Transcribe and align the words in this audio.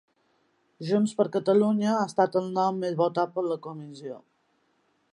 Junts 0.91 1.13
per 1.19 1.25
Catalunya 1.35 1.91
ha 1.97 2.07
estat 2.13 2.39
el 2.43 2.49
nom 2.57 2.83
més 2.87 2.99
votat 3.05 3.37
per 3.37 3.45
la 3.53 3.63
comissió. 3.71 4.21